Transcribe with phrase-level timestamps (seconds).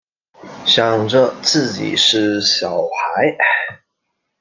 [0.65, 3.37] 想着自己是小孩